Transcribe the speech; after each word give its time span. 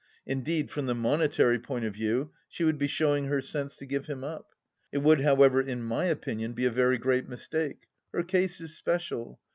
Indeed, 0.35 0.71
from 0.71 0.87
the 0.87 0.95
monetary 0.95 1.59
point 1.59 1.85
of 1.85 1.93
view, 1.93 2.31
she 2.49 2.63
would 2.63 2.79
be 2.79 2.87
showing 2.87 3.25
her 3.25 3.39
sense 3.39 3.75
to 3.75 3.85
give 3.85 4.07
him 4.07 4.23
up. 4.23 4.55
It 4.91 4.97
would, 5.03 5.21
however, 5.21 5.61
in 5.61 5.83
my 5.83 6.05
opinion 6.05 6.53
be 6.53 6.65
a 6.65 6.71
very 6.71 6.97
great 6.97 7.29
mistake. 7.29 7.85
Her 8.11 8.23
case 8.23 8.59
is 8.59 8.75
special. 8.75 9.39